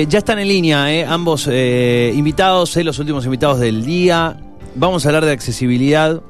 [0.00, 4.36] Eh, Ya están en línea, eh, ambos eh, invitados, eh, los últimos invitados del día.
[4.76, 6.22] Vamos a hablar de accesibilidad.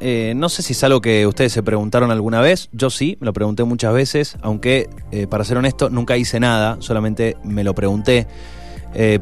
[0.00, 2.70] Eh, no sé si es algo que ustedes se preguntaron alguna vez.
[2.72, 6.78] Yo sí, me lo pregunté muchas veces, aunque eh, para ser honesto nunca hice nada,
[6.80, 8.26] solamente me lo pregunté.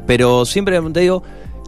[0.07, 1.21] Pero siempre me digo,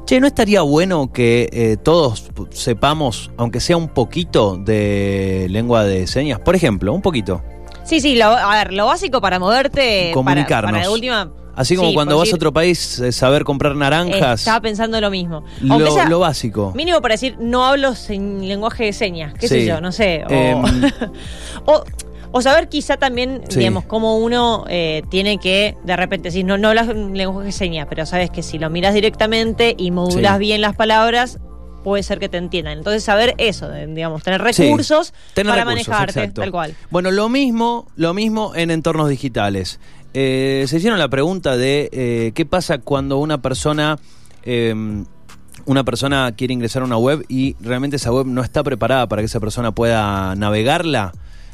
[0.05, 6.39] che, ¿no estaría bueno que todos sepamos, aunque sea un poquito de lengua de señas?
[6.39, 7.43] Por ejemplo, un poquito.
[7.83, 10.11] Sí, sí, lo, a ver, lo básico para moverte.
[10.13, 10.71] Comunicarnos.
[10.71, 11.31] Para, para de última.
[11.53, 14.39] Así como sí, cuando vas a decir, otro país, eh, saber comprar naranjas.
[14.41, 15.43] Estaba pensando lo mismo.
[15.61, 16.71] Lo, Aunque sea lo básico.
[16.75, 20.23] mínimo para decir, no hablo en lenguaje de señas, qué sé yo, no sé.
[20.27, 20.61] O, Em.
[21.65, 21.83] o,
[22.31, 23.59] o saber quizá también, Sí.
[23.59, 27.51] digamos, cómo uno eh, tiene que, de repente, si no, no hablas en lenguaje de
[27.51, 31.39] señas, pero sabes que si lo miras directamente y modulas bien las palabras,
[31.83, 32.77] puede ser que te entiendan.
[32.77, 36.41] Entonces, saber eso, digamos, tener Sí, recursos tener para recursos, manejarte, exacto.
[36.41, 36.75] tal cual.
[36.89, 39.79] Bueno, lo mismo, lo mismo en entornos digitales.
[40.13, 43.97] Eh, se hicieron la pregunta de eh, qué pasa cuando una persona
[44.43, 44.73] eh,
[45.65, 49.21] una persona quiere ingresar a una web y realmente esa web no está preparada para
[49.21, 51.11] que esa persona pueda navegarla.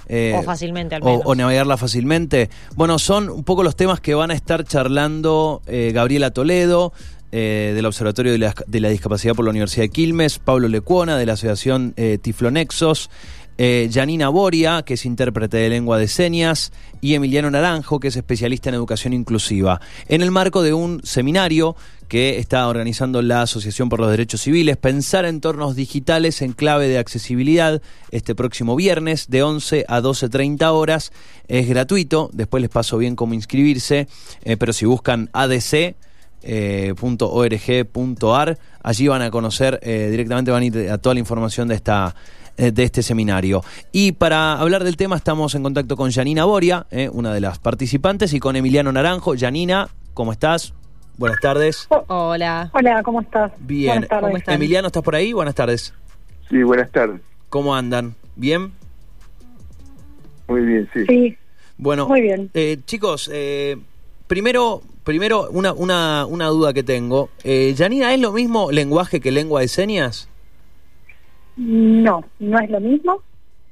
[0.08, 1.22] eh, O fácilmente, al o- menos.
[1.26, 2.50] o navegarla fácilmente.
[2.76, 6.94] Bueno, son un poco los temas que van a estar charlando eh, Gabriela Toledo,
[7.32, 11.34] eh, del Observatorio de la, Discapacidad por la Universidad de Quilmes, Pablo Lecuona, de la
[11.34, 13.10] Asociación eh, Tiflonexos,
[13.58, 18.16] eh, Janina Boria, que es intérprete de lengua de señas, y Emiliano Naranjo, que es
[18.16, 21.76] especialista en educación inclusiva, en el marco de un seminario
[22.08, 27.00] que está organizando la Asociación por los Derechos Civiles, Pensar entornos digitales en clave de
[27.00, 31.12] accesibilidad, este próximo viernes de 11 a 12.30 horas.
[31.48, 34.08] Es gratuito, después les paso bien cómo inscribirse,
[34.44, 35.96] eh, pero si buscan ADC,
[36.48, 38.58] eh, .org.ar.
[38.82, 42.16] Allí van a conocer eh, directamente, van a ir a toda la información de esta
[42.58, 43.64] eh, de este seminario.
[43.92, 47.60] Y para hablar del tema estamos en contacto con Janina Boria, eh, una de las
[47.60, 49.36] participantes, y con Emiliano Naranjo.
[49.38, 50.74] Janina, ¿cómo estás?
[51.18, 51.88] Buenas tardes.
[52.08, 52.70] Hola.
[52.74, 53.52] Hola, ¿cómo estás?
[53.60, 53.88] Bien.
[53.94, 54.24] Buenas tardes.
[54.28, 54.56] ¿Cómo estás?
[54.56, 55.34] Emiliano, ¿estás por ahí?
[55.34, 55.94] Buenas tardes.
[56.50, 57.22] Sí, buenas tardes.
[57.50, 58.16] ¿Cómo andan?
[58.36, 58.72] ¿Bien?
[60.48, 61.06] Muy bien, sí.
[61.08, 61.38] Sí,
[61.78, 62.50] Bueno, Muy bien.
[62.54, 63.78] eh, chicos, eh,
[64.28, 67.30] primero, primero una, una, una duda que tengo.
[67.46, 70.30] Eh, Janina, ¿es lo mismo lenguaje que lengua de señas?
[71.56, 73.22] no, no es lo mismo.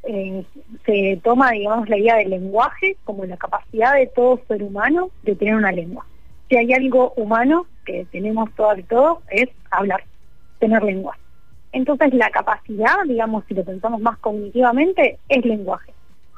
[0.04, 0.44] Eh,
[0.86, 5.36] se toma, digamos, la idea del lenguaje como la capacidad de todo ser humano de
[5.36, 6.06] tener una lengua.
[6.50, 10.04] Si hay algo humano que tenemos todas y todos es hablar,
[10.60, 11.18] tener lengua.
[11.74, 15.92] Entonces la capacidad, digamos, si lo pensamos más cognitivamente, es lenguaje.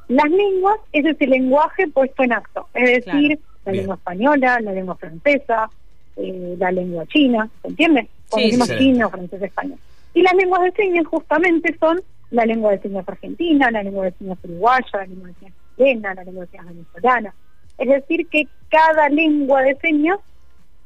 [0.08, 3.20] Las lenguas es ese lenguaje puesto en acto, es Claro.
[3.20, 3.84] decir, la Bien.
[3.84, 5.70] lengua española, la lengua francesa,
[6.16, 8.08] eh, la lengua china, ¿se entiende?
[8.30, 8.78] Cuando Sí, decimos sí.
[8.78, 9.78] chino, francés, español.
[10.14, 12.02] Y las lenguas de señas justamente son
[12.32, 16.14] la lengua de señas argentina, la lengua de señas uruguaya, la lengua de señas chilena,
[16.16, 17.34] la lengua de señas venezolana.
[17.78, 20.18] Es decir, que cada lengua de señas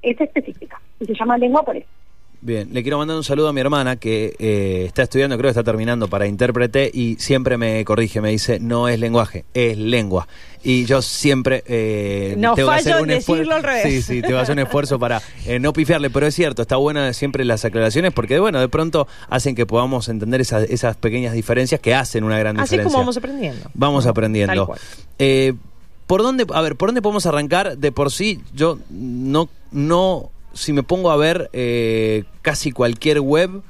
[0.02, 1.88] es específica y se llama lengua por eso.
[2.44, 5.59] Bien, le quiero mandar un saludo a mi hermana que eh, está estudiando, creo que
[5.59, 10.28] está terminando para intérprete y siempre me corrige, me dice, no es lenguaje, es lengua.
[10.63, 13.34] Y yo siempre eh, No tengo que hacer un esfuerzo.
[13.44, 13.84] decirlo al revés.
[13.84, 16.78] Sí, sí, tengo que hacer un esfuerzo para eh, no pifiarle, pero es cierto, está
[16.78, 21.34] buena siempre las aclaraciones porque, bueno, de pronto hacen que podamos entender esas, esas pequeñas
[21.34, 22.88] diferencias que hacen una gran Así diferencia.
[22.88, 23.69] es como vamos aprendiendo.
[23.75, 24.56] Vamos aprendiendo.
[24.56, 24.80] Tal cual.
[25.19, 25.53] Eh,
[26.07, 27.78] ¿Por dónde, a ver, por dónde podemos arrancar?
[27.78, 33.62] De por sí, yo no, no, si me pongo a ver eh, casi cualquier web,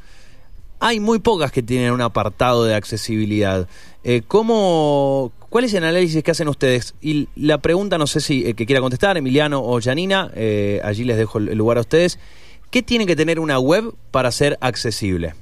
[0.80, 3.68] hay muy pocas que tienen un apartado de accesibilidad.
[4.04, 6.96] Eh, ¿cómo, ¿Cuál es el análisis que hacen ustedes?
[7.02, 11.04] Y la pregunta, no sé si eh, que quiera contestar, Emiliano o Janina, eh, allí
[11.04, 12.18] les dejo el lugar a ustedes.
[12.72, 15.36] ¿Qué tiene que tener una web para ser accesible?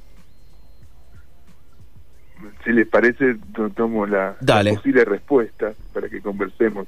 [2.65, 6.87] Si les parece, to- tomo la, la posible respuesta para que conversemos.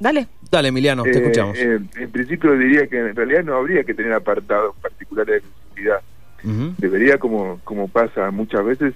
[0.00, 0.26] Dale.
[0.50, 1.58] Dale, Emiliano, te Eh, escuchamos.
[1.58, 6.00] eh, en principio diría que en realidad no habría que tener apartados particulares de accesibilidad.
[6.42, 6.74] Ujú.
[6.78, 8.94] Debería, como, como pasa muchas veces,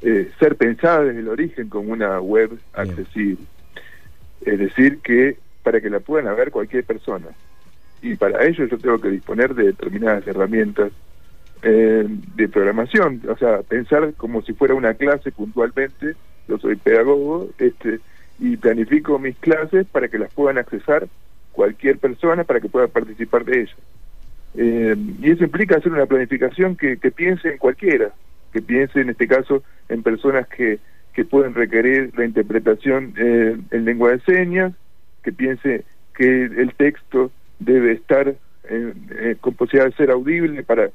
[0.00, 2.60] eh, ser pensada desde el origen como una web Bien.
[2.72, 3.44] accesible.
[4.40, 7.26] Es decir, que para que la puedan ver cualquier persona.
[8.00, 10.92] Y para ello yo tengo que disponer de determinadas herramientas
[11.60, 12.06] eh,
[12.36, 16.14] de programación, o sea, pensar como si fuera una clase puntualmente,
[16.46, 17.98] yo soy pedagogo, este
[18.38, 21.08] y planifico mis clases para que las puedan accesar
[21.52, 23.76] cualquier persona para que pueda participar de ellas.
[24.54, 28.12] Eh, y eso implica hacer una planificación que, piense en cualquiera,
[28.52, 30.78] que piense en este caso en personas que,
[31.12, 34.72] que pueden requerir la interpretación eh, en lengua de señas,
[35.22, 35.84] que piense
[36.14, 40.90] que el texto debe estar eh, eh, con posibilidad de ser audible para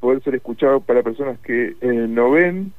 [0.00, 2.72] poder ser escuchado para personas que eh, no ven,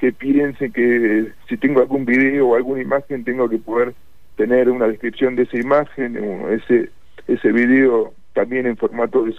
[0.00, 3.94] que piensen que si tengo algún video o alguna imagen tengo que poder
[4.36, 6.16] tener una descripción de esa imagen
[6.50, 6.90] ese
[7.28, 9.34] ese video también en formato de,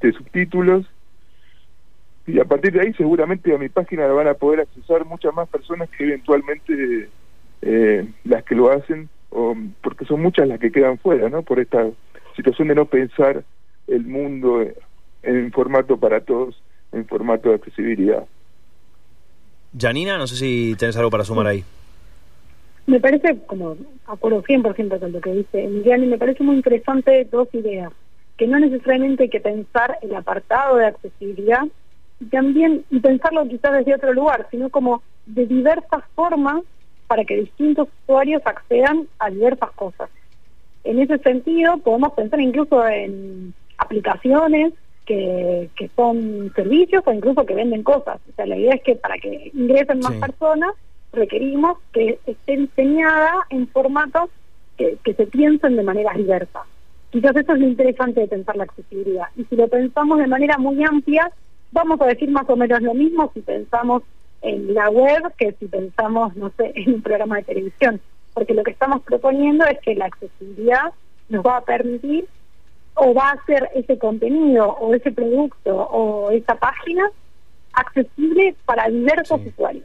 [0.00, 0.86] de subtítulos
[2.26, 5.34] y a partir de ahí seguramente a mi página la van a poder accesar muchas
[5.34, 7.08] más personas que eventualmente
[7.60, 11.42] eh, las que lo hacen, o, porque son muchas las que quedan fuera, ¿no?
[11.42, 11.86] Por esta
[12.36, 13.44] situación de no pensar
[13.86, 14.64] el mundo
[15.22, 16.62] en formato para todos,
[16.92, 18.24] en formato de accesibilidad.
[19.76, 21.64] Janina, no sé si tenés algo para sumar ahí.
[22.86, 23.76] Me parece, como
[24.06, 27.92] acuerdo 100% con lo que dice Emiliano, y me parece muy interesante dos ideas,
[28.36, 31.62] que no necesariamente hay que pensar el apartado de accesibilidad
[32.20, 36.62] y también y pensarlo quizás desde otro lugar, sino como de diversas formas
[37.06, 40.10] para que distintos usuarios accedan a diversas cosas.
[40.84, 44.74] En ese sentido, podemos pensar incluso en aplicaciones
[45.04, 48.20] que, que son servicios o incluso que venden cosas.
[48.30, 50.74] O sea, la idea es que para que ingresen más personas,
[51.12, 54.30] requerimos que esté diseñada en formatos
[54.76, 56.62] que, que se piensen de manera diversas.
[57.10, 59.26] Quizás eso es lo interesante de pensar la accesibilidad.
[59.36, 61.30] Y si lo pensamos de manera muy amplia,
[61.70, 64.02] vamos a decir más o menos lo mismo si pensamos
[64.42, 68.00] en la web que si pensamos, no sé, en un programa de televisión.
[68.32, 70.92] Porque lo que estamos proponiendo es que la accesibilidad
[71.28, 72.26] nos va a permitir
[72.94, 77.10] o va a hacer ese contenido o ese producto o esa página
[77.72, 79.84] accesible para diversos usuarios.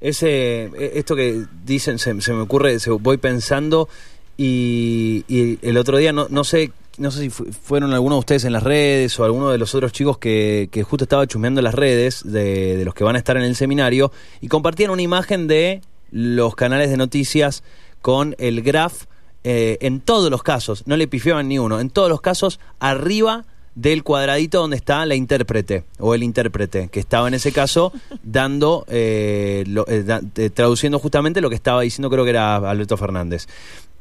[0.00, 3.88] Ese, e, esto que dicen se, me ocurre, se, voy pensando
[4.36, 8.44] y, y, el otro día no, no sé no sé si fueron algunos de ustedes
[8.44, 11.74] en las redes o alguno de los otros chicos que, que justo estaba chusmeando las
[11.74, 14.12] redes de, de, los que van a estar en el seminario
[14.42, 17.62] y compartían una imagen de los canales de noticias
[18.02, 19.04] con el graph
[19.44, 23.44] eh, en todos los casos, no le pifiaban ni uno, en todos los casos arriba
[23.74, 27.92] del cuadradito donde está la intérprete o el intérprete, que estaba en ese caso
[28.22, 33.46] dando, eh, eh, traduciendo justamente lo que estaba diciendo, creo que era Alberto Fernández.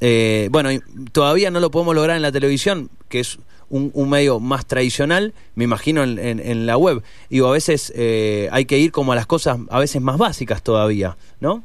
[0.01, 0.69] Eh, bueno,
[1.11, 3.37] todavía no lo podemos lograr en la televisión, que es
[3.69, 7.03] un, medio más tradicional, me imagino en, en, la web.
[7.29, 10.61] Digo, a veces eh, hay que ir como a las cosas a veces más básicas
[10.61, 11.63] todavía, ¿no?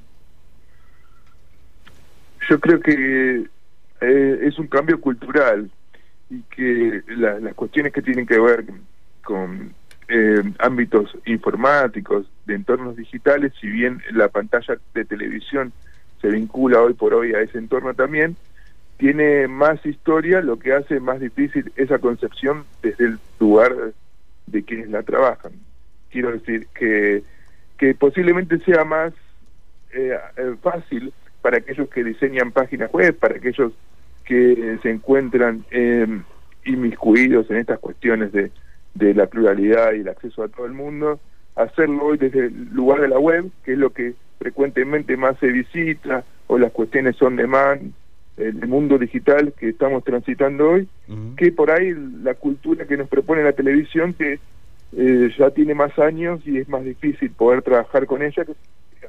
[2.49, 3.47] Yo creo que
[4.01, 5.71] eh, es un cambio cultural
[6.31, 8.65] y que las cuestiones que tienen que ver
[9.23, 9.75] con
[10.59, 15.73] ámbitos informáticos, de entornos digitales, si bien la pantalla de televisión
[16.21, 18.37] se vincula hoy por hoy a ese entorno también,
[18.97, 23.75] tiene más historia, lo que hace más difícil esa concepción desde el lugar
[24.47, 25.53] de quienes la trabajan.
[26.11, 27.23] Quiero decir que,
[27.77, 29.13] que posiblemente sea más
[29.93, 31.13] eh, eh, fácil
[31.47, 33.73] para aquellos que diseñan páginas web, para aquellos
[34.25, 36.05] que se encuentran eh,
[36.65, 38.51] inmiscuidos en estas cuestiones de,
[38.95, 41.21] de la pluralidad y el acceso a todo el mundo,
[41.55, 45.47] hacerlo hoy desde el lugar de la web, que es lo que frecuentemente más se
[45.47, 47.79] visita, o las cuestiones son de más
[48.39, 50.89] el mundo digital que estamos transitando hoy,
[51.37, 51.95] que por ahí
[52.25, 54.41] la cultura que nos propone la televisión, que
[54.97, 58.45] eh, ya tiene más años y es más difícil poder trabajar con ella,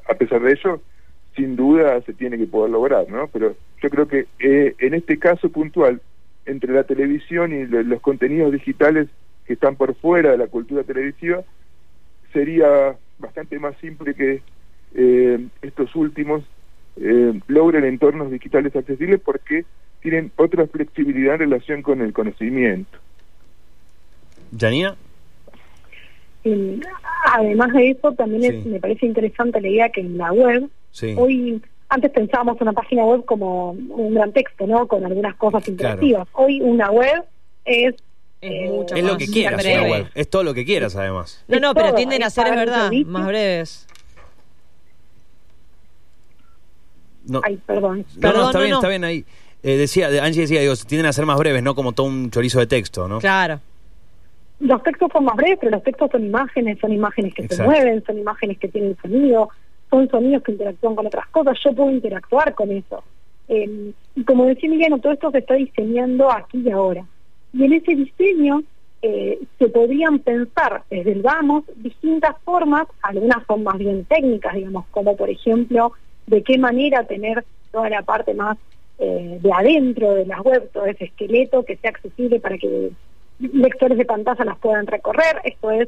[0.08, 0.84] a pesar de ello,
[1.38, 3.28] sin duda se tiene que poder lograr, ¿no?
[3.28, 6.02] Pero yo creo que eh, en este caso puntual,
[6.46, 9.08] entre la televisión y los contenidos digitales
[9.46, 11.44] que están por fuera de la cultura televisiva,
[12.34, 14.42] sería bastante más simple que
[14.96, 16.44] eh, estos últimos
[16.98, 19.66] eh, logren entornos digitales accesibles porque
[20.02, 22.98] tienen otra flexibilidad en relación con el conocimiento.
[24.58, 24.96] ¿Janina?
[27.26, 30.70] además de eso, también me parece interesante la idea que en la web,
[31.18, 34.88] hoy, antes pensábamos una página web como un gran texto, ¿no?
[34.88, 36.28] Con algunas cosas interactivas.
[36.34, 37.24] Hoy una web
[37.66, 37.96] es
[38.40, 40.10] es, es lo que quieras, web.
[40.14, 41.44] Es todo lo que quieras, además.
[41.48, 43.88] No, no, pero tienden a ser, es verdad, más breves.
[47.26, 47.42] No.
[47.44, 48.06] Ay, perdón.
[48.18, 49.26] No, no, está bien, está bien ahí.
[49.64, 52.60] Eh, decía, Angie decía, digo, tienden a ser más breves, no como todo un chorizo
[52.60, 53.20] de texto, ¿no?
[53.20, 53.60] Claro.
[54.60, 58.04] Los textos son más breves, pero los textos son imágenes, son imágenes que se mueven,
[58.06, 59.50] son imágenes que tienen sonido,
[59.98, 61.58] son sonidos que interactúan con otras cosas.
[61.64, 63.04] Yo puedo interactuar con eso.
[63.48, 67.06] Eh, y como decía Miguel, todo esto se está diseñando aquí y ahora.
[67.54, 68.64] Y en ese diseño
[69.02, 74.86] eh, se podrían pensar desde el vamos distintas formas, algunas son más bien técnicas, digamos,
[74.92, 75.94] como por ejemplo
[76.26, 78.58] de qué manera tener toda la parte más
[79.00, 82.92] eh, de adentro de las web, todo ese esqueleto que sea accesible para que
[83.40, 85.42] lectores de pantalla las puedan recorrer.
[85.44, 85.88] Esto es,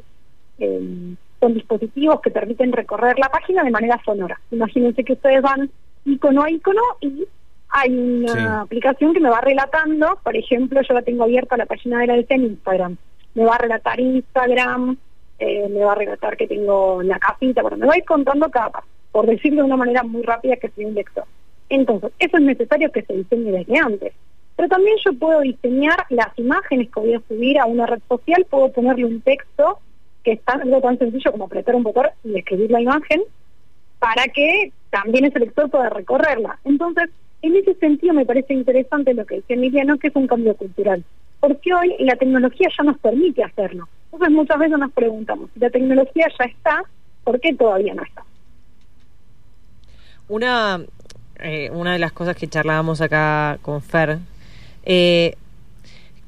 [0.58, 4.38] eh, son dispositivos que permiten recorrer la página de manera sonora.
[4.50, 5.70] Imagínense que ustedes van
[6.04, 7.26] icono a icono y
[7.70, 12.00] hay una aplicación que me va relatando, por ejemplo, yo la tengo abierta la página
[12.00, 12.96] de la en Instagram,
[13.34, 14.96] me va a relatar Instagram,
[15.38, 18.50] eh, me va a relatar que tengo la casita, bueno, me va a ir contando
[18.50, 21.24] cada paso, por decirlo de una manera muy rápida que soy un lector.
[21.68, 24.12] Entonces, eso es necesario que se diseñe desde antes.
[24.56, 28.44] Pero también yo puedo diseñar las imágenes que voy a subir a una red social,
[28.50, 29.78] puedo ponerle un texto
[30.24, 33.22] que es algo tan sencillo como apretar un botón y escribir la imagen
[33.98, 36.58] para que también ese lector pueda recorrerla.
[36.64, 37.10] Entonces,
[37.42, 41.04] en ese sentido me parece interesante lo que dice Emiliano, que es un cambio cultural,
[41.40, 43.88] porque hoy la tecnología ya nos permite hacerlo.
[44.12, 46.82] Entonces muchas veces nos preguntamos, si la tecnología ya está,
[47.24, 48.24] ¿por qué todavía no está?
[50.28, 50.80] Una,
[51.38, 54.18] eh, una de las cosas que charlábamos acá con Fer,
[54.84, 55.34] eh,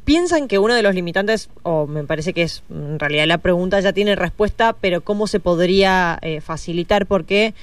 [0.05, 3.81] piensan que uno de los limitantes, o me parece que es en realidad la pregunta
[3.81, 7.07] ya tiene respuesta, pero ¿cómo se podría eh, facilitar?
[7.07, 7.55] Porque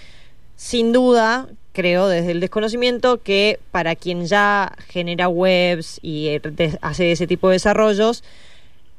[0.56, 6.30] sin duda creo desde el desconocimiento que para quien ya genera webs y
[6.82, 8.24] hace ese tipo de desarrollos,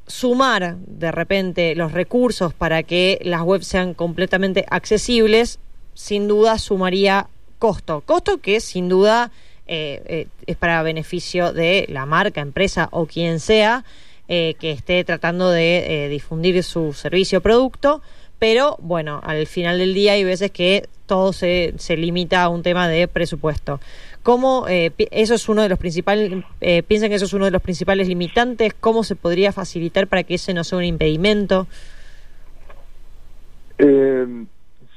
[0.06, 5.59] sumar de repente los recursos para que las webs sean completamente accesibles,
[5.94, 7.28] sin duda sumaría
[7.59, 8.02] costo.
[8.06, 9.30] Costo que sin duda
[9.72, 13.84] eh, eh, es para beneficio de la marca, empresa o quien sea
[14.26, 18.02] eh, que esté tratando de difundir su servicio o producto.
[18.40, 22.64] Pero bueno, al final del día hay veces que todo se, se limita a un
[22.64, 23.78] tema de presupuesto.
[24.24, 26.42] ¿Cómo eso es uno de los principales,
[26.88, 28.74] piensan que eso es uno de los principales limitantes?
[28.74, 31.68] ¿Cómo se podría facilitar para que ese no sea un impedimento?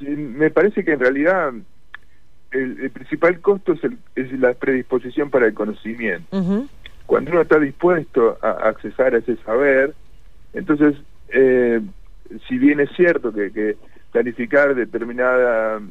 [0.01, 1.53] me parece que en realidad
[2.53, 3.73] el, principal costo
[4.15, 6.27] es, la predisposición para el conocimiento.
[7.05, 9.93] Cuando uno está dispuesto a, accesar a ese saber,
[10.53, 10.95] entonces,
[11.29, 11.81] eh,
[12.47, 13.75] si bien es cierto que,
[14.11, 15.81] planificar determinada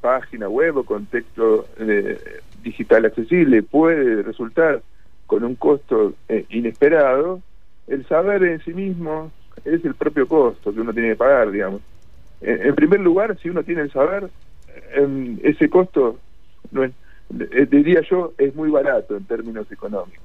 [0.00, 2.18] página web o contexto eh,
[2.64, 4.82] digital accesible puede resultar
[5.28, 7.40] con un costo eh, inesperado,
[7.86, 9.30] el saber en sí mismo
[9.64, 11.80] es el propio costo que uno tiene que pagar, digamos.
[12.40, 14.30] en primer lugar, si uno tiene el saber,
[15.42, 16.18] ese costo,
[16.70, 16.92] no es,
[17.52, 20.24] eh, diría yo, es muy barato en términos económicos,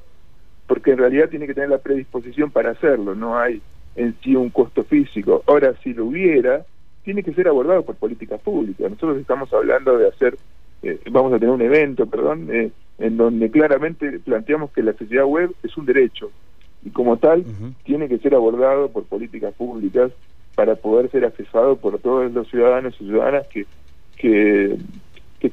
[0.68, 3.62] porque en realidad tiene que tener la predisposición para hacerlo, no hay
[3.96, 5.44] en sí un costo físico.
[5.48, 6.66] Ahora, si lo hubiera,
[7.04, 8.90] tiene que ser abordado por políticas públicas.
[8.90, 10.38] Nosotros estamos hablando de hacer,
[10.82, 15.26] eh, vamos a tener un evento, perdón, eh, en donde claramente planteamos que la accesibilidad
[15.26, 16.32] web es un derecho
[16.84, 17.44] y como tal
[17.84, 20.12] tiene que ser abordado por políticas públicas
[20.54, 23.66] para poder ser accesado por todos los ciudadanos y ciudadanas que
[24.16, 24.78] que,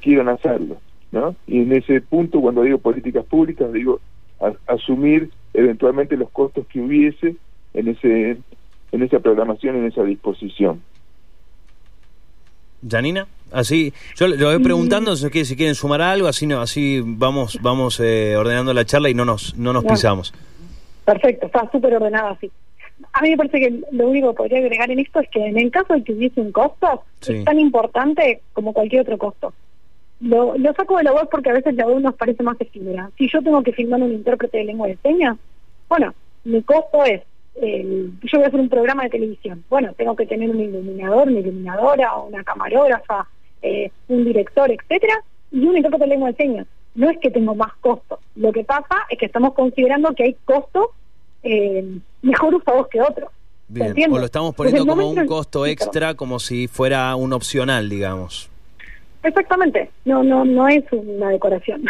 [0.00, 0.78] quieran hacerlo.
[1.10, 1.36] ¿no?
[1.46, 4.00] Y en ese punto, cuando digo políticas públicas, digo
[4.66, 7.36] asumir eventualmente los costos que hubiese
[7.74, 8.38] en ese
[8.90, 10.80] en esa programación, en esa disposición.
[12.88, 18.00] Janina, así, yo lo voy preguntando si quieren sumar algo, así no, así vamos vamos
[18.00, 20.32] eh, ordenando la charla y no nos no nos pisamos.
[21.04, 22.50] Perfecto, está súper ordenado así
[23.12, 25.58] a mí me parece que lo único que podría agregar en esto es que en
[25.58, 29.52] el caso de que hubiese un costo, es tan importante como cualquier otro costo.
[30.20, 33.10] Lo, lo saco de la web porque a veces la web nos parece más efímera.
[33.18, 35.36] Si yo tengo que filmar un intérprete de lengua de señas,
[35.88, 37.22] bueno, mi costo es,
[37.54, 39.64] yo voy a hacer un programa de televisión.
[39.68, 43.28] Bueno, tengo que tener un iluminador, una iluminadora, una camarógrafa,
[43.60, 46.66] eh, un director, etcétera, y un intérprete de lengua de señas.
[46.94, 48.20] No es que tengo más costo.
[48.36, 50.86] Lo que pasa es que estamos considerando que hay costos
[51.42, 53.30] eh, mejor usados que otros.
[53.68, 58.50] Bien, o lo estamos poniendo como un costo extra, como si fuera un opcional, digamos.
[59.22, 61.84] Exactamente, no, no, no es una decoración.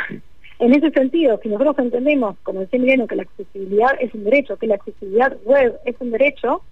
[0.58, 4.56] En ese sentido, si nosotros entendemos, como decía Mileno, que la accesibilidad es un derecho,
[4.56, 6.62] que la accesibilidad web es un derecho,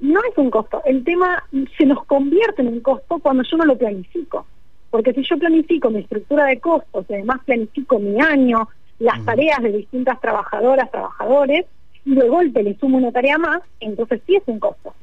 [0.00, 0.82] no es un costo.
[0.84, 1.42] El tema
[1.78, 4.46] se nos convierte en un costo cuando yo no lo planifico.
[4.90, 8.68] Porque si yo planifico mi estructura de costos y además planifico mi año,
[8.98, 11.64] las tareas de distintas trabajadoras, trabajadores,
[12.04, 14.94] y de golpe le sumo una tarea más, entonces sí es un costo.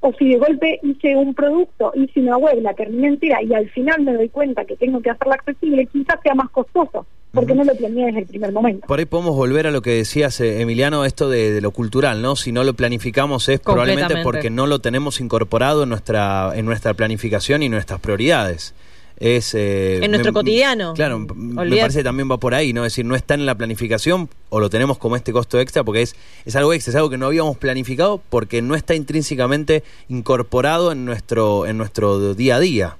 [0.00, 3.68] O si de golpe hice un producto, hice una web, la terminé entera y al
[3.70, 7.64] final me doy cuenta que tengo que hacerla accesible, quizás sea más costoso, porque no
[7.64, 8.86] lo planeé desde el primer momento.
[8.86, 12.34] Por ahí podemos volver a lo que decías, eh, Emiliano, esto de, lo cultural, ¿no?
[12.34, 16.94] Si no lo planificamos es probablemente porque no lo tenemos incorporado en nuestra, en nuestra
[16.94, 18.74] planificación y nuestras prioridades
[19.20, 19.54] es...
[19.54, 20.94] Eh, en nuestro cotidiano.
[20.94, 22.84] Claro, me parece que también va por ahí, ¿no?
[22.84, 26.02] Es decir, no está en la planificación o lo tenemos como este costo extra porque
[26.02, 30.90] es, es algo extra, es algo que no habíamos planificado porque no está intrínsecamente incorporado
[30.90, 32.96] en nuestro, en nuestro día a día.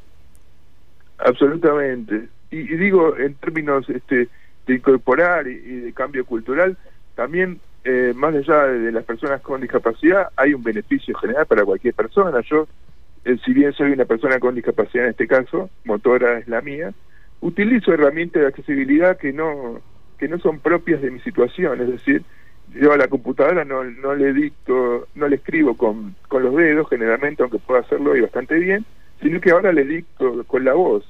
[1.18, 2.28] Absolutamente.
[2.50, 4.28] Y, digo, en términos este,
[4.66, 6.76] de incorporar y, de cambio cultural,
[7.14, 11.94] también eh, más allá de las personas con discapacidad, hay un beneficio general para cualquier
[11.94, 12.40] persona.
[12.42, 12.66] Yo
[13.24, 16.92] eh, si bien soy una persona con discapacidad en este caso, motora es la mía,
[17.40, 19.80] utilizo herramientas de accesibilidad que no
[20.18, 22.22] que no son propias de mi situación, es decir,
[22.74, 26.88] yo a la computadora no, no le dicto, no le escribo con, con los dedos
[26.90, 28.84] generalmente, aunque pueda hacerlo y bastante bien,
[29.22, 31.04] sino que ahora le dicto con la voz.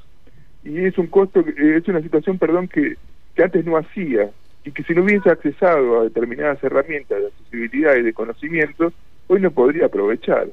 [0.63, 2.97] Y es un costo, es una situación, perdón, que,
[3.35, 4.31] que antes no hacía.
[4.65, 8.93] y que si no hubiese accesado a determinadas herramientas de accesibilidad y de conocimiento,
[9.27, 10.49] hoy no podría aprovechar.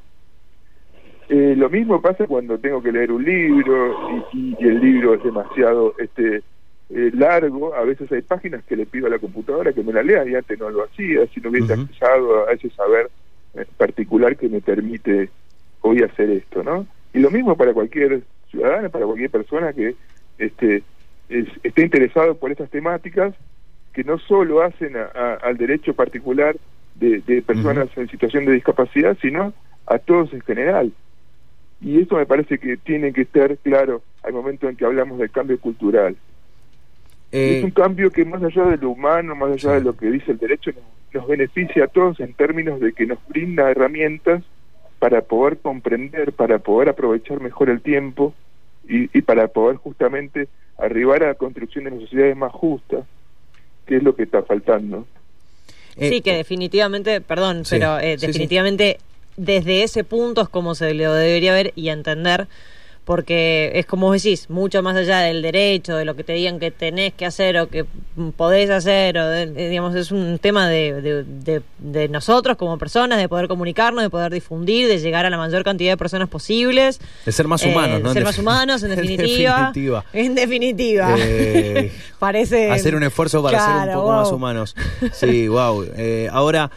[1.29, 5.93] Eh, lo mismo pasa cuando tengo que leer un libro y, el libro es demasiado
[5.97, 6.41] este
[6.89, 7.75] eh, largo.
[7.75, 10.35] A veces hay páginas que le pido a la computadora que me la lea y
[10.35, 13.09] antes no lo hacía, si no hubiese accesado a ese saber
[13.55, 15.29] eh, particular que me permite
[15.81, 16.87] hoy hacer esto, ¿no?
[17.13, 19.95] Y lo mismo para cualquier ciudadano, para cualquier persona que
[20.37, 20.83] este,
[21.29, 23.33] esté interesado por estas temáticas
[23.93, 26.55] que no solo hacen al derecho particular
[26.95, 29.53] de, personas en situación de discapacidad, sino
[29.87, 30.91] a todos en general.
[31.81, 35.29] Y eso me parece que tiene que estar claro al momento en que hablamos del
[35.29, 36.15] cambio cultural.
[37.31, 40.09] Eh, es un cambio que más allá de lo humano, más allá de lo que
[40.09, 40.71] dice el derecho,
[41.13, 44.43] nos, beneficia a todos en términos de que nos brinda herramientas
[44.99, 48.33] para poder comprender, para poder aprovechar mejor el tiempo
[48.87, 53.05] y, y para poder justamente arribar a la construcción de sociedades más justas,
[53.85, 55.07] que es lo que está faltando.
[55.97, 58.99] sí, eh, que definitivamente, perdón, pero eh, definitivamente
[59.37, 62.47] desde ese punto es como se lo debería ver y entender
[63.07, 66.71] porque es como decís, mucho más allá del derecho, de lo que te digan que
[66.71, 67.85] tenés que hacer o que
[68.35, 71.23] podés hacer, o digamos, es un tema de,
[71.79, 75.63] de, nosotros como personas, de poder comunicarnos, de poder difundir, de llegar a la mayor
[75.63, 76.99] cantidad de personas posibles.
[77.25, 78.09] De ser más humanos, eh, ¿no?
[78.09, 79.71] De ser más humanos, en definitiva.
[80.11, 81.15] en definitiva.
[81.17, 82.71] Eh, Parece.
[82.71, 84.75] Hacer un esfuerzo para ser un poco más humanos.
[85.13, 85.85] Sí, wow.
[85.95, 86.71] Eh, ahora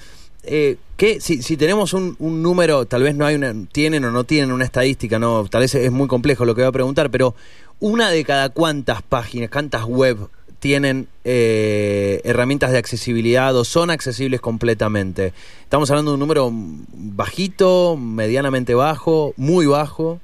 [0.44, 4.10] eh, que si, si tenemos un, un, número, tal vez no hay una, tienen o
[4.10, 7.10] no tienen una estadística, no, tal vez es muy complejo lo que voy a preguntar,
[7.10, 7.34] pero
[7.78, 10.28] una de cada cuántas páginas, cuántas web
[10.60, 15.32] tienen eh, herramientas de accesibilidad o son accesibles completamente.
[15.62, 20.20] Estamos hablando de un número bajito, medianamente bajo, muy bajo.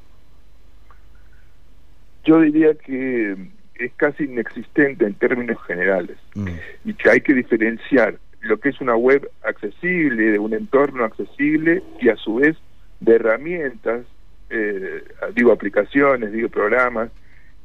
[2.25, 3.37] Yo diría que
[3.77, 6.49] es casi inexistente en términos generales mm.
[6.85, 11.83] y que hay que diferenciar lo que es una web accesible, de un entorno accesible
[12.01, 12.57] y a su vez
[13.01, 14.05] de herramientas,
[14.51, 15.05] eh,
[15.35, 17.11] digo aplicaciones, digo programas,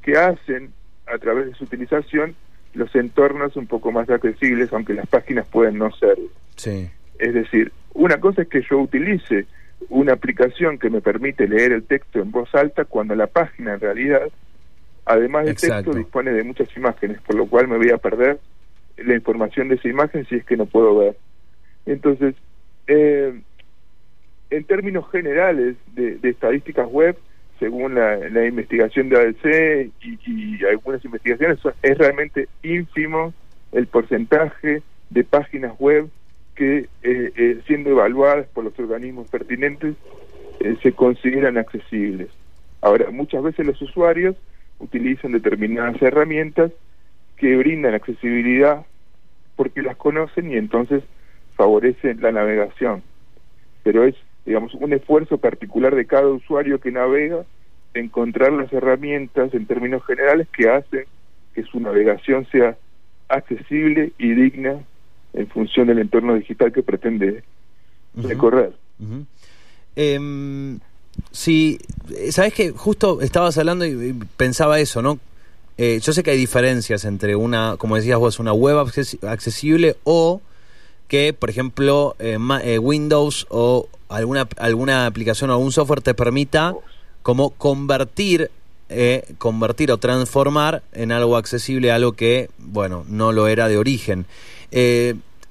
[0.01, 0.71] que hacen
[1.07, 2.35] a través de su utilización
[2.73, 6.29] los entornos un poco más accesibles, aunque las páginas pueden no serlo.
[6.55, 6.89] Sí.
[7.19, 9.45] Es decir, una cosa es que yo utilice
[9.89, 13.79] una aplicación que me permite leer el texto en voz alta cuando la página en
[13.79, 14.29] realidad,
[15.05, 18.39] además del texto, dispone de muchas imágenes, por lo cual me voy a perder
[19.05, 21.17] la información de esa imagen si es que no puedo ver.
[21.85, 22.35] Entonces,
[22.87, 23.39] eh,
[24.49, 27.17] en términos generales de, estadísticas web,
[27.59, 33.33] según la, investigación de ADC y, algunas investigaciones, es realmente ínfimo
[33.71, 36.09] el porcentaje de páginas web
[36.55, 39.95] que, eh, eh, siendo evaluadas por los organismos pertinentes,
[40.83, 42.29] se consideran accesibles.
[42.81, 44.35] Ahora, muchas veces los usuarios
[44.77, 46.71] utilizan determinadas herramientas
[47.37, 48.85] que brindan accesibilidad
[49.55, 51.03] porque las conocen y entonces
[51.55, 53.03] favorecen la navegación.
[53.83, 57.43] Pero es, digamos, un esfuerzo particular de cada usuario que navega
[57.93, 61.05] encontrar las herramientas en términos generales que hacen
[61.53, 62.77] que su navegación sea
[63.27, 64.79] accesible y digna
[65.33, 67.43] en función del entorno digital que pretende
[68.15, 68.73] recorrer.
[69.95, 70.79] Em,
[71.31, 71.79] sí,
[72.29, 75.19] sabes que justo estabas hablando y pensaba eso, ¿no?
[75.83, 80.39] Eh, yo sé que hay diferencias entre una, como decías vos, una web accesible o
[81.07, 86.75] que, por ejemplo, eh, eh, Windows o alguna, alguna aplicación o algún software te permita
[87.23, 88.51] como convertir,
[89.39, 94.27] convertir o transformar en algo accesible algo que, bueno, no lo era de origen.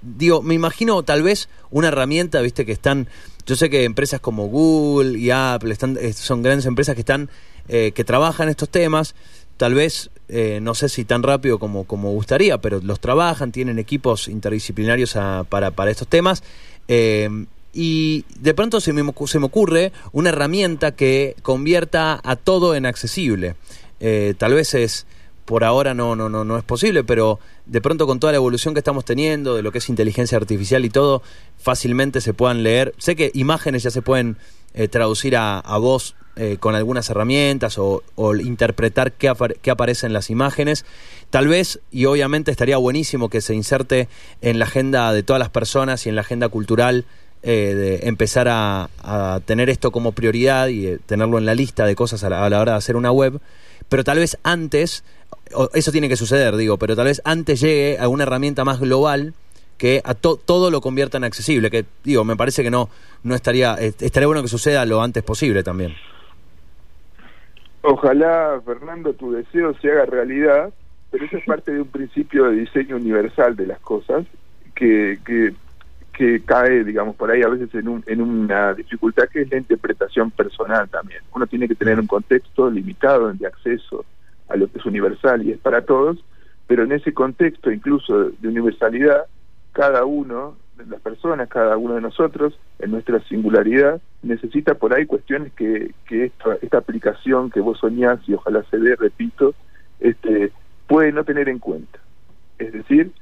[0.00, 3.08] digo, me imagino tal vez una herramienta, viste, que están,
[3.46, 7.28] yo sé que empresas como Google y Apple están, son grandes empresas que están,
[7.66, 9.16] que trabajan estos temas,
[9.56, 13.78] tal vez eh, no sé si tan rápido como, como gustaría, pero los trabajan, tienen
[13.78, 15.16] equipos interdisciplinarios
[15.48, 16.42] para, para estos temas.
[16.88, 17.28] Eh,
[17.72, 22.86] y de pronto se me, se me ocurre una herramienta que convierta a todo en
[22.86, 23.56] accesible.
[24.00, 25.06] Eh, tal vez es
[25.44, 28.72] por ahora no, no, no, no es posible, pero de pronto con toda la evolución
[28.72, 31.22] que estamos teniendo de lo que es inteligencia artificial y todo,
[31.58, 32.94] fácilmente se puedan leer.
[32.98, 34.36] Sé que imágenes ya se pueden
[34.90, 38.02] traducir a, a voz eh, con algunas herramientas o,
[38.36, 39.30] interpretar qué,
[39.60, 40.86] qué, aparece en las imágenes.
[41.28, 44.08] Tal vez, y obviamente estaría buenísimo que se inserte
[44.40, 47.04] en la agenda de todas las personas y en la agenda cultural
[47.42, 48.88] eh, de empezar a,
[49.44, 52.72] tener esto como prioridad y eh, tenerlo en la lista de cosas a la, hora
[52.72, 53.38] de hacer una web.
[53.90, 55.04] Pero tal vez antes,
[55.74, 59.34] eso tiene que suceder, digo, pero tal vez antes llegue a una herramienta más global
[59.76, 62.88] que a todo lo convierta en accesible, que digo, me parece que no,
[63.22, 65.94] no estaría, estaría bueno que suceda lo antes posible también.
[67.82, 70.72] Ojalá, Fernando, tu deseo se haga realidad
[71.10, 74.24] pero eso es parte de un principio de diseño universal de las cosas
[74.74, 75.52] que, que,
[76.12, 79.58] que cae, digamos, por ahí a veces en, un, en una dificultad que es la
[79.58, 81.20] interpretación personal también.
[81.34, 84.04] Uno tiene que tener un contexto limitado de acceso
[84.48, 86.24] a lo que es universal y es para todos,
[86.68, 89.24] pero en ese contexto incluso de universalidad,
[89.72, 90.56] cada uno
[90.88, 96.26] las personas, cada uno de nosotros, en nuestra singularidad, necesita por ahí cuestiones que, que
[96.26, 99.54] esta, esta aplicación que vos soñás y ojalá se dé, repito,
[100.00, 100.52] este,
[100.86, 101.98] puede no tener en cuenta.
[102.58, 103.12] Es decir,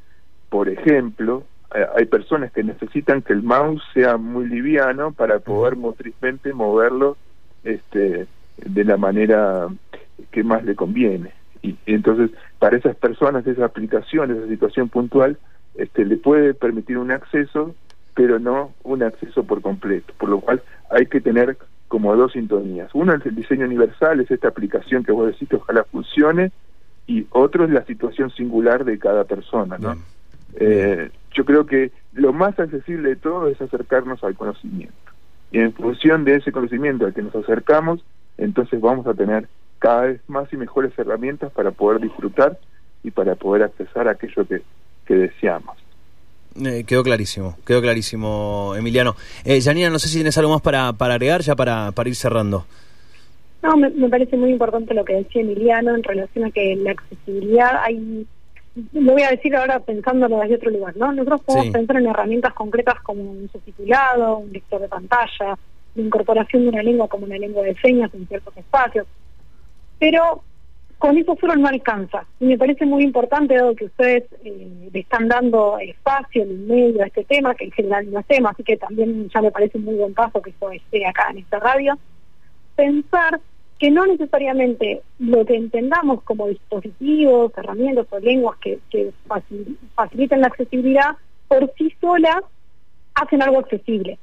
[0.49, 1.45] por ejemplo,
[1.75, 7.17] eh, hay personas que necesitan que el mouse sea muy liviano para poder motrizmente moverlo
[7.65, 9.69] este, de la manera
[10.31, 11.33] que más le conviene.
[11.63, 15.37] Y, entonces, para esas personas, esa aplicación, esa situación puntual,
[15.79, 17.75] este, le puede permitir un acceso,
[18.15, 20.13] pero no un acceso por completo.
[20.19, 20.61] Por lo cual
[20.91, 22.91] hay que tener como dos sintonías.
[22.95, 26.53] Uno es el diseño universal, es esta aplicación que vos decís que ojalá funcione,
[27.07, 29.97] y otro es la situación singular de cada persona, ¿no?
[30.57, 34.95] Eh, yo creo que lo más accesible de todo es acercarnos al conocimiento.
[35.51, 38.05] Y en función de ese conocimiento al que nos acercamos,
[38.37, 42.59] entonces vamos a tener cada vez más y mejores herramientas para poder disfrutar
[43.03, 44.63] y para poder accesar a aquello que,
[45.09, 45.77] que deseamos.
[46.65, 49.17] Eh, quedó clarísimo, quedó clarísimo, Emiliano.
[49.45, 52.15] Eh, Janina, no sé si tienes algo más para, para agregar ya para, para ir
[52.15, 52.67] cerrando.
[53.63, 57.83] No, me, parece muy importante lo que decía Emiliano en relación a que la accesibilidad
[57.83, 58.27] hay
[58.93, 61.11] lo voy a decir ahora pensándolo desde otro lugar, ¿no?
[61.11, 65.59] Nosotros podemos pensar en herramientas concretas como un subtitulado, un lector de pantalla,
[65.97, 69.09] la incorporación de una lengua como una lengua de señas en ciertos espacios,
[69.99, 70.45] pero
[70.99, 72.27] con eso solo no alcanza.
[72.41, 76.59] Y me parece muy importante, dado que ustedes eh, le están dando espacio en el
[76.59, 79.79] medio a este tema, que en general no hacemos, así que también ya me parece
[79.79, 81.97] un muy buen paso que eso esté acá en esta radio,
[82.75, 83.41] pensar
[83.79, 89.13] que no necesariamente lo que entendamos como dispositivos, herramientas o lenguas que, que
[90.31, 92.41] la accesibilidad por sí solas
[93.15, 94.19] hacen algo accesible.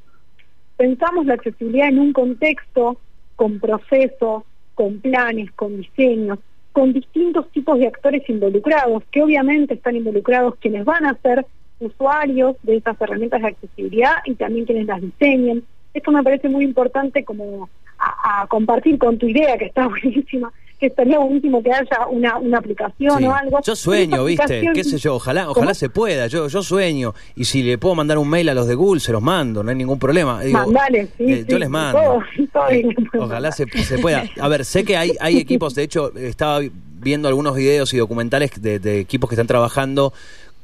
[0.75, 2.97] Pensamos la accesibilidad en un contexto
[3.37, 6.39] con procesos, con planes, con diseños,
[6.75, 11.45] con distintos tipos de actores involucrados, que obviamente están involucrados quienes van a ser
[11.79, 15.63] usuarios de esas herramientas de accesibilidad y también quienes las diseñen.
[15.93, 20.87] Esto me parece muy importante como a, compartir con tu idea, que está buenísima, que
[20.87, 23.59] estaría buenísimo que haya una, una aplicación o algo.
[23.63, 24.69] Yo sueño, ¿viste?
[24.73, 25.15] ¿Qué sé yo?
[25.15, 26.27] Ojalá ojalá se pueda.
[26.27, 27.13] Yo yo sueño.
[27.35, 29.69] Y si le puedo mandar un mail a los de Google, se los mando, no
[29.69, 30.41] hay ningún problema.
[30.51, 32.23] Mandale, sí, eh, Yo les mando.
[32.71, 32.83] Eh,
[33.19, 34.23] ojalá se, se, pueda.
[34.39, 36.61] A ver, sé que hay, hay equipos, de hecho, estaba
[36.99, 40.13] viendo algunos videos y documentales de, equipos que están trabajando.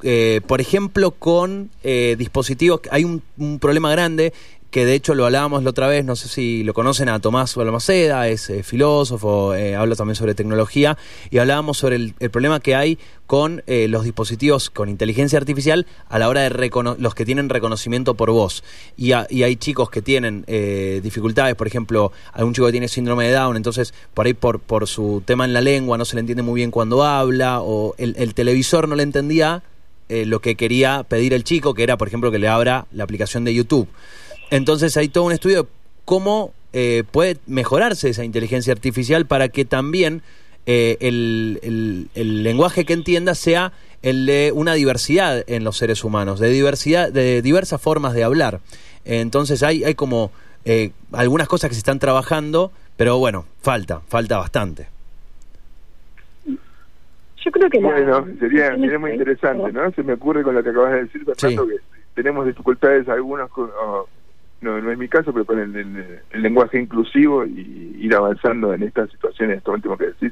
[0.02, 4.34] Eh, por ejemplo, con dispositivos, hay un, un problema grande
[4.72, 7.56] que de hecho lo hablábamos la otra vez, no sé si lo conocen a Tomás
[7.56, 10.98] Balmaceda, es eh, filósofo, eh, habla también sobre tecnología,
[11.30, 16.20] y hablábamos sobre el, problema que hay con eh, los dispositivos con inteligencia artificial a
[16.20, 18.64] la hora de los que tienen reconocimiento por voz.
[18.96, 20.46] Y, hay chicos que tienen
[21.04, 24.88] dificultades, por ejemplo, algún chico que tiene síndrome de Down, entonces por ahí por, por
[24.88, 28.16] su tema en la lengua no se le entiende muy bien cuando habla, o el,
[28.18, 29.64] el televisor no le entendía
[30.10, 33.44] lo que quería pedir el chico, que era, por ejemplo, que le abra la aplicación
[33.44, 33.88] de YouTube.
[34.52, 35.70] Entonces hay todo un estudio de
[36.06, 40.22] cómo eh, puede mejorarse esa inteligencia artificial para que también
[40.66, 42.10] eh, el,
[42.44, 43.72] lenguaje que entienda sea
[44.04, 48.60] el de una diversidad en los seres humanos, de diversidad, de diversas formas de hablar.
[49.06, 50.32] Entonces hay, hay como
[50.66, 54.88] eh, algunas cosas que se están trabajando, pero bueno, falta, falta bastante.
[57.44, 59.92] Yo creo que bueno, sería, muy interesante, ¿no?
[59.92, 61.78] Se me ocurre con lo que acabas de decir, Fernando, que
[62.16, 63.70] tenemos dificultades algunos con,
[64.62, 69.10] no, no es mi caso, pero con el, lenguaje inclusivo y ir avanzando en estas
[69.10, 70.32] situaciones, esto último que decís,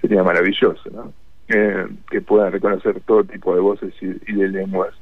[0.00, 1.12] sería maravilloso, ¿no?
[1.48, 4.94] Eh, que puedan reconocer todo tipo de voces y, de lenguas.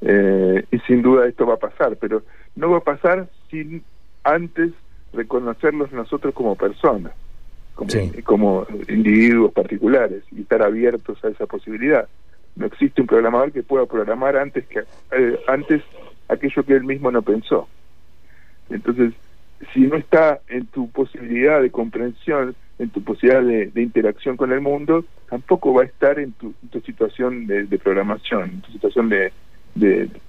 [0.00, 2.22] Eh, y sin duda esto va a pasar, pero
[2.56, 3.84] no va a pasar sin
[4.24, 4.72] antes
[5.12, 7.12] reconocerlos nosotros como personas,
[7.74, 7.88] como,
[8.24, 12.08] como individuos particulares y estar abiertos a esa posibilidad.
[12.56, 14.80] No existe un programador que pueda programar antes que
[15.12, 15.82] eh, antes
[16.28, 17.68] aquello que él mismo no pensó.
[18.70, 19.12] Entonces,
[19.72, 24.60] si no está en tu posibilidad de comprensión, en tu posibilidad de, interacción con el
[24.60, 29.32] mundo, tampoco va a estar en tu, situación de, programación, en tu situación de,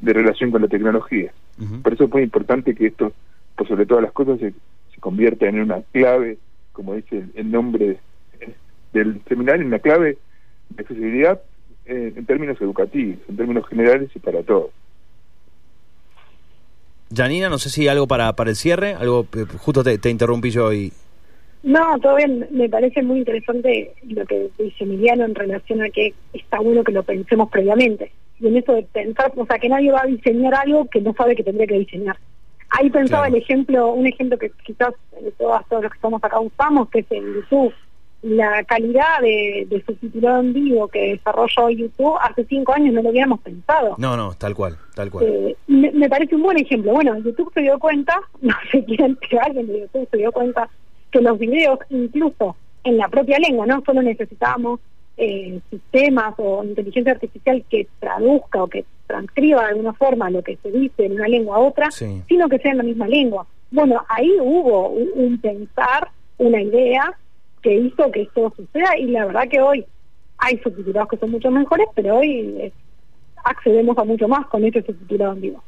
[0.02, 1.32] relación con la tecnología.
[1.82, 3.14] Por eso es muy importante que esto,
[3.56, 4.54] por sobre todas las cosas, se,
[5.00, 6.40] convierta en una clave,
[6.72, 8.00] como dice el, nombre
[8.92, 10.18] del seminario, en una clave
[10.70, 11.40] de accesibilidad
[11.86, 14.72] eh, en términos educativos, en términos generales y para todos.
[17.14, 20.74] Janina, no sé si algo para, para el cierre, algo eh, justo te, interrumpí yo
[20.74, 20.92] y...
[21.64, 22.48] No, todo bien.
[22.52, 26.92] Me parece muy interesante lo que dice Emiliano en relación a que está bueno que
[26.92, 28.12] lo pensemos previamente.
[28.40, 31.14] Y en eso de pensar, o sea, que nadie va a diseñar algo que no
[31.14, 32.18] sabe que tendría que diseñar.
[32.70, 33.36] Ahí pensaba Claro.
[33.36, 37.00] el ejemplo, un ejemplo que quizás eh, todas, todos los que estamos acá usamos, que
[37.00, 37.74] es en YouTube.
[38.28, 43.10] La calidad de, de subtitulado en vivo que desarrolló YouTube hace cinco años no lo
[43.12, 43.94] hubiéramos pensado.
[44.00, 45.26] No, no, tal cual, tal cual.
[45.28, 46.92] Eh, me, me parece un buen ejemplo.
[46.94, 50.68] Bueno, YouTube se dio cuenta, no sé quién, pero alguien de YouTube se dio cuenta
[51.12, 54.80] que los videos, incluso en la propia lengua, no solo necesitábamos
[55.18, 60.58] eh, sistemas o inteligencia artificial que traduzca o que transcriba de alguna forma lo que
[60.64, 62.24] se dice en una lengua a otra, Sí.
[62.28, 63.46] sino que sea en la misma lengua.
[63.70, 66.10] Bueno, ahí hubo un, un pensar,
[66.40, 67.14] una idea
[67.66, 69.84] que hizo que esto suceda y la verdad que hoy
[70.38, 72.72] hay subtitulados que son mucho mejores, pero hoy eh,
[73.44, 75.64] accedemos a mucho más con este subtitulado en vivo.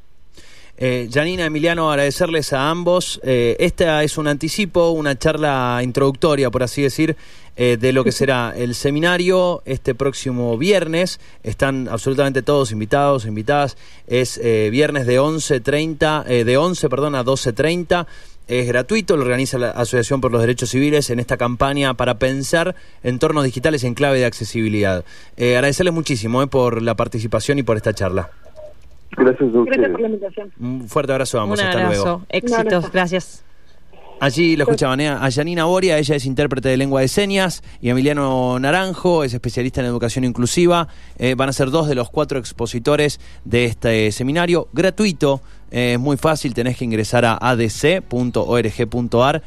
[0.77, 3.19] Eh, Janina, Emiliano, agradecerles a ambos.
[3.23, 7.15] Eh, esta es un anticipo, una charla introductoria, por así decir,
[7.60, 11.19] eh, de lo que será el seminario este próximo viernes.
[11.41, 13.75] Están absolutamente todos invitados, invitadas.
[14.05, 18.05] Es eh, viernes de 11.30, eh, de 11, perdón, a 12.30.
[18.47, 22.75] Es gratuito, lo organiza la Asociación por los Derechos Civiles en esta campaña para pensar
[23.03, 25.03] entornos digitales en clave de accesibilidad.
[25.36, 28.29] Eh, agradecerles muchísimo eh, por la participación y por esta charla.
[29.17, 30.51] Gracias a Gracias por la invitación.
[30.60, 32.21] Un fuerte abrazo, vamos, Un hasta abrazo, luego.
[32.29, 32.89] éxitos, Un abrazo.
[32.93, 33.43] gracias.
[34.19, 37.89] Allí lo escuchaban eh, a Janina Boria, ella es intérprete de lengua de señas, y
[37.89, 40.88] Emiliano Naranjo es especialista en educación inclusiva.
[41.19, 45.41] Eh, van a ser dos de los cuatro expositores de este seminario gratuito.
[45.69, 49.43] Eh, es muy fácil, tenés que ingresar a adc.org.ar